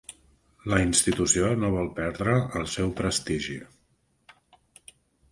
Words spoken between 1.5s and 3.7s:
no vol perdre el seu prestigi.